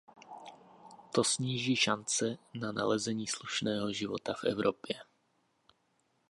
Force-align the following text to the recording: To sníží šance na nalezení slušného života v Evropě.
To 1.11 1.23
sníží 1.23 1.75
šance 1.75 2.37
na 2.53 2.71
nalezení 2.71 3.27
slušného 3.27 3.93
života 3.93 4.33
v 4.33 4.43
Evropě. 4.43 4.95